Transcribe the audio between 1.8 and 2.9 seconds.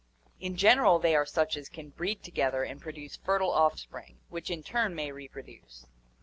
breed together and